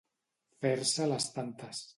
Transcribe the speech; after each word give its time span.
Fer-se 0.65 1.07
les 1.13 1.31
tantes. 1.37 1.87